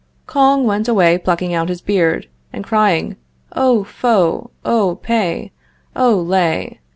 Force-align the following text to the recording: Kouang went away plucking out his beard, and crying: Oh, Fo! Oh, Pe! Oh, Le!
Kouang 0.25 0.63
went 0.63 0.87
away 0.87 1.19
plucking 1.19 1.53
out 1.53 1.69
his 1.69 1.79
beard, 1.79 2.27
and 2.51 2.63
crying: 2.63 3.17
Oh, 3.55 3.83
Fo! 3.83 4.49
Oh, 4.65 4.95
Pe! 5.03 5.51
Oh, 5.95 6.17
Le! 6.27 6.77